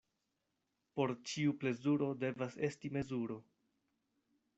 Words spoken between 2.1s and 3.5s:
devas esti mezuro.